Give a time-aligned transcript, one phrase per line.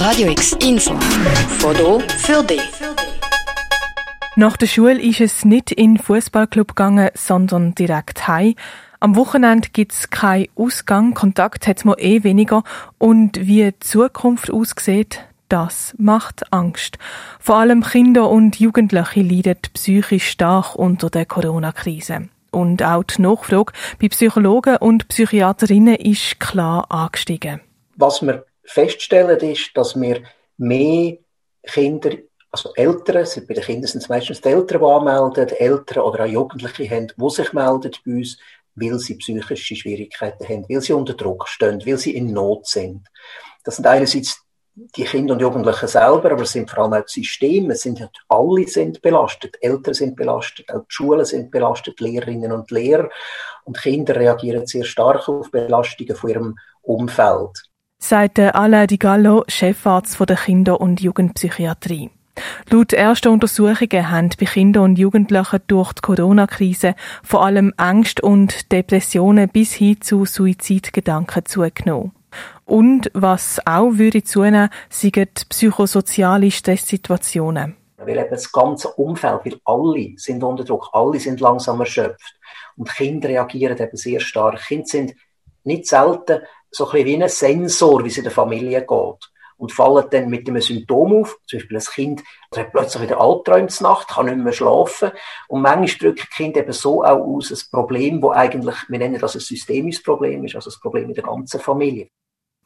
[0.00, 0.94] Radio X Info.
[1.58, 2.62] Foto für dich.
[4.34, 8.54] Nach der Schule ist es nicht in den Fußballclub gegangen, sondern direkt heim.
[9.00, 12.62] Am Wochenende gibt es keinen Ausgang, Kontakt hat man eh weniger
[12.96, 16.96] und wie die Zukunft aussieht, das macht Angst.
[17.38, 22.30] Vor allem Kinder und Jugendliche leiden psychisch stark unter der Corona-Krise.
[22.52, 27.60] Und auch die Nachfrage bei Psychologen und Psychiaterinnen ist klar angestiegen.
[27.96, 30.22] Was wir feststellen ist, dass wir
[30.56, 31.18] mehr
[31.62, 32.10] Kinder,
[32.50, 36.28] also Eltern, bei den Kindern sind es meistens die Eltern, die anmelden, Eltern oder auch
[36.28, 38.38] Jugendliche haben, die sich melden bei uns,
[38.74, 43.06] weil sie psychische Schwierigkeiten haben, weil sie unter Druck stehen, weil sie in Not sind.
[43.64, 44.40] Das sind einerseits
[44.74, 47.74] die Kinder und Jugendlichen selber, aber es sind vor allem auch die Systeme.
[47.74, 49.58] Es sind alle sind belastet.
[49.60, 53.10] Eltern sind belastet, auch die Schulen sind belastet, Lehrerinnen und Lehrer.
[53.64, 57.69] Und Kinder reagieren sehr stark auf Belastungen von ihrem Umfeld.
[58.02, 62.10] Sagt Alain Di Gallo, Chefarzt der Kinder- und Jugendpsychiatrie.
[62.70, 68.72] Laut erster Untersuchungen haben bei Kindern und Jugendlichen durch die Corona-Krise vor allem Angst und
[68.72, 72.12] Depressionen bis hin zu Suizidgedanken zugenommen.
[72.64, 77.76] Und was auch würde zunehmen, sind psychosoziale Stresssituationen.
[77.98, 82.34] Weil eben das ganze Umfeld, weil alle sind unter Druck, alle sind langsam erschöpft.
[82.76, 84.58] Und Kinder reagieren eben sehr stark.
[84.62, 85.14] Kinder sind
[85.64, 86.40] nicht selten
[86.70, 89.30] so ein bisschen wie ein Sensor, wie es in der Familie geht.
[89.56, 91.38] Und fallen dann mit einem Symptom auf.
[91.46, 92.22] Zum Beispiel ein Kind
[92.56, 95.10] hat plötzlich wieder Albträumsnacht, kann nicht mehr schlafen.
[95.48, 99.34] Und manchmal drücken Kinder eben so auch aus, ein Problem, wo eigentlich, wir nennen das
[99.34, 102.08] ein systemisches Problem ist, also ein Problem in der ganzen Familie.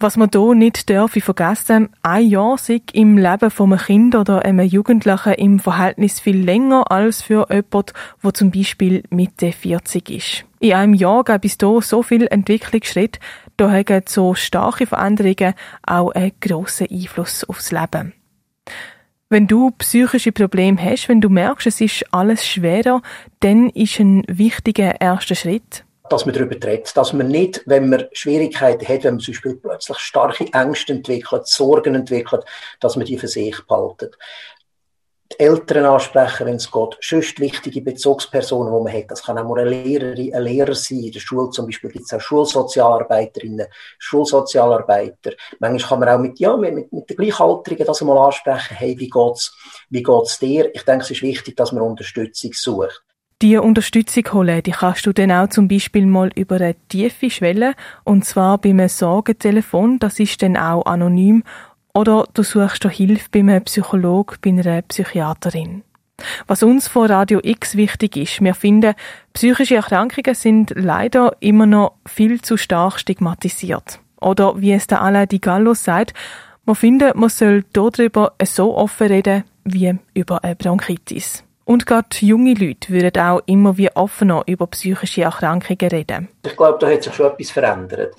[0.00, 4.44] Was man hier nicht dürfen vergessen, ein Jahr sei im Leben von einem Kind oder
[4.44, 10.44] einem Jugendlichen im Verhältnis viel länger als für jemanden, der zum Beispiel Mitte 40 ist.
[10.58, 13.20] In einem Jahr gab es hier so viel Entwicklungsschritt,
[13.56, 15.54] da haben so starke Veränderungen
[15.86, 18.14] auch einen grossen Einfluss aufs Leben.
[19.28, 23.00] Wenn du psychische Probleme hast, wenn du merkst, es ist alles schwerer,
[23.40, 28.04] dann ist ein wichtiger erster Schritt, dass man darüber redet, dass man nicht, wenn man
[28.12, 32.44] Schwierigkeiten hat, wenn man zum Beispiel plötzlich starke Ängste entwickelt, Sorgen entwickelt,
[32.80, 34.16] dass man die für sich behaltet.
[35.32, 39.10] Die Eltern ansprechen, wenn es geht, sonst wichtige Bezugspersonen, die man hat.
[39.10, 40.98] Das kann auch mal eine Lehrerin, ein Lehrer sein.
[40.98, 43.66] In der Schule zum Beispiel gibt es auch Schulsozialarbeiterinnen,
[43.98, 45.32] Schulsozialarbeiter.
[45.58, 48.76] Manchmal kann man auch mit, ja, mit, mit den Gleichaltrigen das einmal ansprechen.
[48.76, 49.56] Hey, wie geht's,
[49.88, 50.72] wie geht's dir?
[50.74, 53.02] Ich denke, es ist wichtig, dass man Unterstützung sucht.
[53.42, 57.74] Die Unterstützung holen, die kannst du dann auch zum Beispiel mal über eine tiefe Schwelle,
[58.05, 61.42] und zwar beim Sorgentelefon, das ist dann auch anonym,
[61.92, 65.83] oder du suchst Hilfe bei einem Psychologen, bei einer Psychiaterin.
[66.46, 68.95] Was uns von Radio X wichtig ist, wir finden,
[69.33, 74.01] psychische Erkrankungen sind leider immer noch viel zu stark stigmatisiert.
[74.20, 76.14] Oder wie es der Alain Di Gallo sagt,
[76.64, 81.45] wir finden, man soll darüber so offen reden wie über eine Bronchitis.
[81.67, 86.29] Und gerade junge Leute würden auch immer wie offener über psychische Erkrankungen reden.
[86.45, 88.14] Ich glaube, da hat sich schon etwas verändert.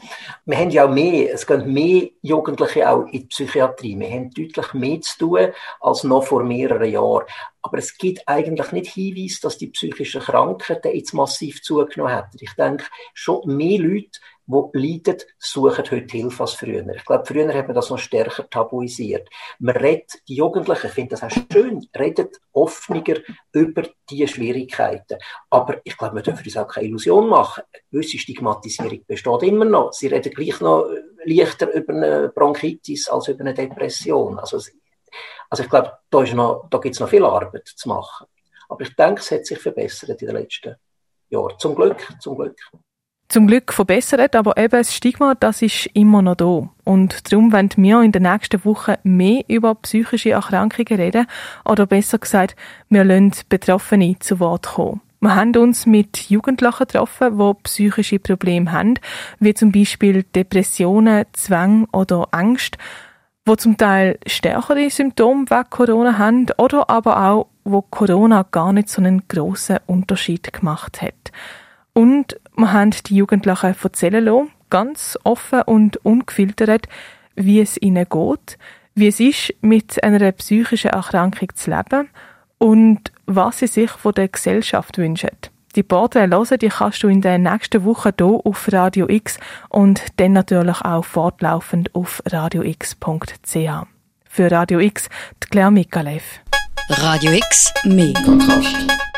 [0.46, 4.00] Wir haben ja auch mehr, es gehen mehr Jugendliche auch in die Psychiatrie.
[4.00, 5.48] Wir haben deutlich mehr zu tun
[5.80, 7.26] als noch vor mehreren Jahren.
[7.62, 12.38] Aber es gibt eigentlich nicht Hinweise, dass die psychischen Krankheiten jetzt massiv zugenommen hätten.
[12.40, 16.88] Ich denke, schon mehr Leute die leiden, suchen heute Hilfe als früher.
[16.96, 19.28] Ich glaube, früher haben wir das noch stärker tabuisiert.
[19.60, 23.04] Man redet, die Jugendlichen, ich finde das auch schön, redet offener
[23.52, 25.18] über diese Schwierigkeiten.
[25.50, 27.64] Aber ich glaube, wir dürfen uns auch keine Illusion machen.
[27.92, 29.94] Eine Stigmatisierung besteht immer noch.
[29.94, 30.88] Sie reden gleich noch
[31.26, 34.38] leichter über eine Bronchitis als über eine Depression.
[34.38, 34.58] Also,
[35.50, 36.24] also ich glaube, da,
[36.70, 38.28] da gibt es noch viel Arbeit zu machen.
[38.70, 40.76] Aber ich denke, es hat sich verbessert in den letzten
[41.30, 41.58] Jahren.
[41.58, 42.58] Zum Glück, zum Glück
[43.28, 46.70] zum Glück verbessert, aber eben das Stigma, das ist immer noch da.
[46.84, 51.26] Und darum wollen wir in den nächsten Wochen mehr über psychische Erkrankungen reden,
[51.64, 52.56] oder besser gesagt,
[52.90, 55.02] wir lassen Betroffene zu Wort kommen.
[55.22, 59.00] Wir haben uns mit Jugendlichen getroffen, die psychische Probleme haben,
[59.40, 62.78] wie zum Beispiel Depressionen, Zwang oder Angst,
[63.46, 68.90] wo zum Teil stärkere Symptome wegen Corona haben oder aber auch, wo Corona gar nicht
[68.90, 71.32] so einen grossen Unterschied gemacht hat.
[71.98, 76.88] Und wir haben die Jugendlichen erzählen lassen, ganz offen und ungefiltert,
[77.36, 78.58] wie es ihnen geht,
[78.96, 82.10] wie es ist, mit einer psychischen Erkrankung zu leben
[82.58, 85.30] und was sie sich von der Gesellschaft wünschen.
[85.76, 89.38] Die Porträts hören, die kannst du in den nächsten Wochen hier auf Radio X
[89.70, 93.88] und dann natürlich auch fortlaufend auf radiox.ch.
[94.30, 95.10] Für Radio X,
[95.40, 96.42] Claire Mikalev.
[96.90, 99.15] Radio X, mehr Kontrast.